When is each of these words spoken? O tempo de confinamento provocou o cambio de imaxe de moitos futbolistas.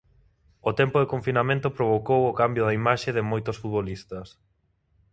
O 0.69 0.71
tempo 0.79 0.97
de 0.99 1.11
confinamento 1.13 1.75
provocou 1.77 2.21
o 2.25 2.35
cambio 2.41 2.63
de 2.67 2.73
imaxe 2.81 3.09
de 3.17 3.27
moitos 3.31 3.59
futbolistas. 3.61 4.27